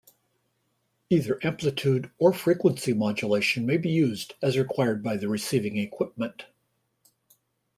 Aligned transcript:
Either 1.11 1.37
amplitude 1.45 2.09
or 2.17 2.33
frequency 2.33 2.91
modulation 2.91 3.67
may 3.67 3.77
be 3.77 3.91
used, 3.91 4.33
as 4.41 4.57
required 4.57 5.03
by 5.03 5.15
the 5.15 5.29
receiving 5.29 5.77
equipment. 5.77 6.45